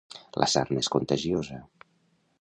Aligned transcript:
La 0.43 0.47
sarna 0.53 0.81
és 0.85 0.89
contagiosa. 0.97 1.63